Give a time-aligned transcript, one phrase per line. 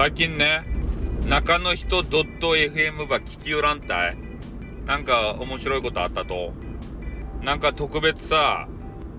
[0.00, 0.64] 最近ね、
[1.28, 4.16] 中の人 .fm ば聞きよらんたい？
[4.86, 6.54] なんか面白いことあったと？
[7.42, 8.66] なんか特別さ、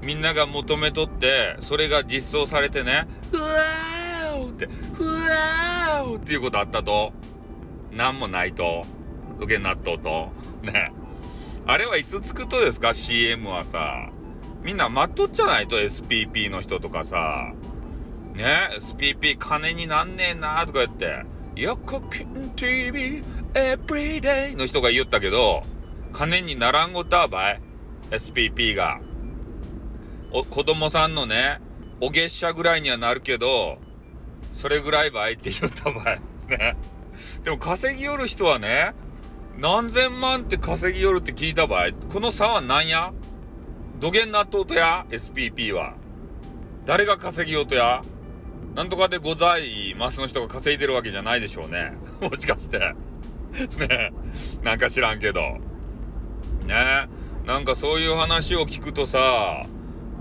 [0.02, 7.14] みんなが求めとって、それが実装されてね、ふわーって、ふわーっていうことあったと？
[7.92, 8.84] なんもないと？
[9.40, 10.32] 受け納豆と。
[10.64, 10.92] ね。
[11.68, 14.10] あれはいつつくとですか ?CM はさ。
[14.64, 17.54] みんな待っとっちゃないと？SPP の人とかさ。
[18.42, 21.24] ね SPP 金になんねえなとか言って。
[21.56, 23.24] 横金 TV
[23.54, 25.64] Everyday の人が言ったけど、
[26.14, 27.62] 金にならんごたばい。
[28.10, 29.00] SPP が。
[30.32, 31.60] お、子供さんのね、
[32.00, 33.78] お月謝ぐらいにはなるけど、
[34.52, 36.22] それぐらいばいって言ったばい。
[36.50, 36.76] ね。
[37.44, 38.94] でも稼ぎよる人はね、
[39.60, 43.14] 何千万って稼ぎよるって聞いた場合、この差は何や？
[44.00, 45.94] 土源納豆とや ?SPP は。
[46.86, 48.02] 誰が稼ぎようとや？
[48.76, 51.94] なんとかでございますの人が稼いでるわけじゃないでしょうね。
[52.22, 52.80] もしかして。
[52.80, 54.14] ね
[54.64, 55.42] なんか知らんけど。
[56.66, 57.08] ね
[57.46, 59.66] なんかそういう話を聞くとさ、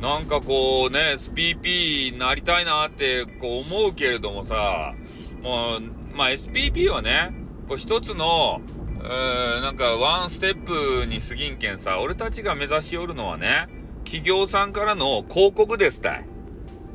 [0.01, 4.95] なんかこうね、SPP になりたいなってこう思うけれどもさ、
[5.43, 5.81] もう、
[6.17, 7.33] まあ SPP はね、
[7.69, 8.63] こう一つの、
[9.05, 13.69] えー、なんかワンステップに過ぎんけんさ、俺たちが目指しおるのはね、
[14.05, 16.25] 企業さんからの広告ですたい。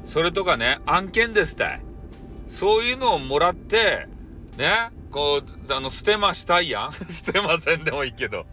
[0.05, 1.81] それとかね、案件ですたい。
[2.47, 4.07] そういうのをもらって、
[4.57, 8.45] ね、こう、あの、捨てましたいやん 捨てませんでもいいけど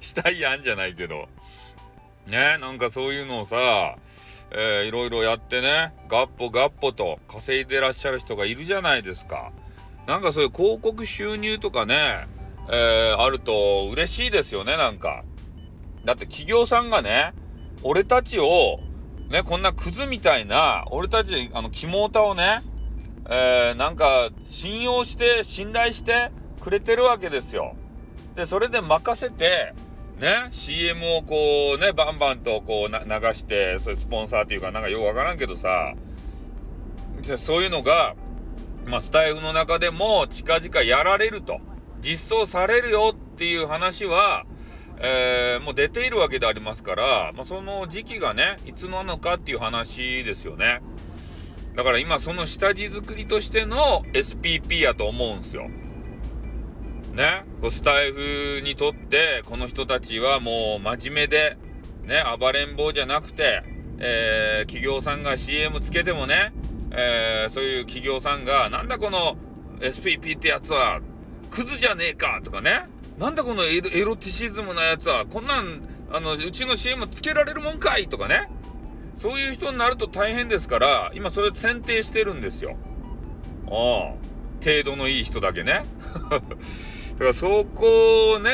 [0.00, 1.28] したいやんじゃないけど。
[2.26, 3.56] ね、なんかそういうのをさ、
[4.52, 9.52] えー、いろいろやってね、ガッポガッポと稼いでらっしゃる人がいるじゃないですか。
[10.06, 12.26] なんかそういう広告収入とかね、
[12.68, 15.24] えー、あると嬉しいですよね、なんか。
[16.04, 17.32] だって企業さんがね、
[17.82, 18.80] 俺たちを、
[19.30, 22.62] ね、こんなクズみたいな、俺たち、あの、肝タをね、
[23.28, 27.76] えー、なんか、信用して、信頼してくれてるわけですよ。
[28.34, 29.72] で、それで任せて、
[30.18, 32.98] ね、CM をこうね、バンバンとこう流
[33.32, 35.94] して、そういうスポンサーっていうかなんかよくわからんけどさ、
[37.38, 38.16] そういうのが、
[38.86, 41.60] まあ、スタイフの中でも近々やられると、
[42.00, 44.44] 実装されるよっていう話は、
[45.02, 50.82] えー、もう出ているわけでありますから、まあ、その時期がね、いつなのかっていう話ですよね。
[51.74, 55.70] だから今その下地作りとしての SPP やと思うんすよ。
[57.14, 61.56] ね、こうスタイフにとって、この人たちはもう真面目で、
[62.04, 63.62] ね、暴れん坊じゃなくて、
[63.98, 66.52] えー、企業さんが CM つけてもね、
[66.90, 69.36] えー、そういう企業さんが、なんだこの
[69.80, 71.00] SPP ってやつは、
[71.50, 72.82] クズじゃねえかとかね、
[73.20, 78.50] なんだこのエロティシズムなやつは、こんなん、あの、うちの CM つけられるもんかいとかね、
[79.14, 82.78] そういう人になると大変ですから、今それ選定してるんですよ。
[83.66, 83.74] ああ、
[84.64, 85.82] 程度のいい人だけね。
[86.32, 88.50] だからそこをね、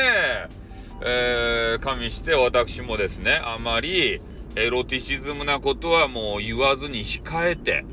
[1.01, 4.19] えー、加味して私もですね、あまり
[4.57, 7.85] エロティシズムなことはもう言わずに控えて、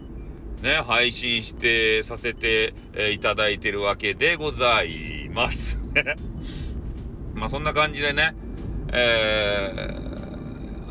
[0.60, 2.74] ね、配信してさせて、
[3.12, 6.33] いただいてるわけでございますね。
[7.34, 8.34] まあそんな感じでね、
[8.92, 10.14] えー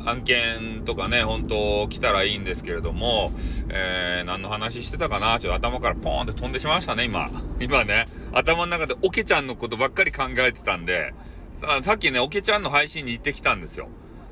[0.06, 3.32] 案件とかね、本当来たらいいんですけれども、
[3.70, 5.40] えー、何の話してたかな？
[5.40, 7.30] ちょっと頭からポーンって飛んでしまいましたね、今。
[7.62, 11.14] 今ね、頭の中でオケちゃんのことばっかり考えてたんで、
[11.56, 13.88] ささっきね、オケちゃんの配信に行ってきたんですよ。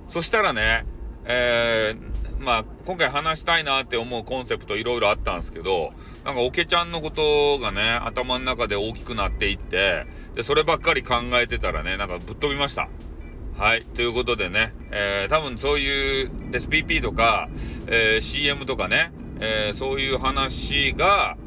[0.10, 0.86] そしたらね、
[1.24, 5.92] えー、まあ、今回話したいなって思うコンセプトいろいろあったんですけど、
[6.26, 12.90] なんかオケちゃんのことがね、頭の中で大きくなっていって、で、そればっかり考えてたらね、なんかぶっ飛びました。
[13.56, 13.84] はい。
[13.84, 17.48] ということでね、えー、多分そういう SPP とか、
[17.88, 21.38] えー、CM とかね、えー、そういう話が、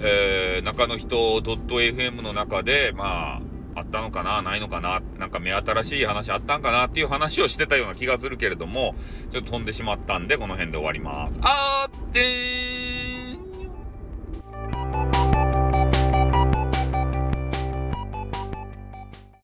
[0.00, 3.42] えー、中の人 .fm の中で、まあ、
[3.76, 8.94] あったのかなないのかななんか目新しい話あったんかなっていう話をしてたような気がするけれども、
[9.30, 11.38] ちょっと飛んでしまったんで、この辺で終わります。
[11.42, 12.83] あーってー